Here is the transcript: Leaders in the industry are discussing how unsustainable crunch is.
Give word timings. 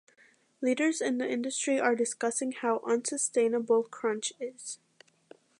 Leaders 0.63 0.99
in 0.99 1.19
the 1.19 1.29
industry 1.31 1.79
are 1.79 1.95
discussing 1.95 2.53
how 2.53 2.81
unsustainable 2.87 3.83
crunch 3.83 4.33
is. 4.39 4.79